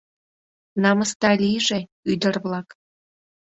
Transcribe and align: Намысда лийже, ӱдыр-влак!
Намысда 0.83 1.29
лийже, 1.41 1.79
ӱдыр-влак! 2.11 2.67